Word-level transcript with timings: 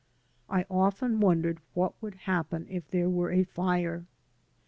I 0.49 0.65
often 0.67 1.19
wondered 1.19 1.59
what 1.75 1.93
would 2.01 2.15
happen 2.15 2.65
if 2.71 2.87
there 2.89 3.07
were 3.07 3.29
a 3.31 3.43
fire. 3.43 4.07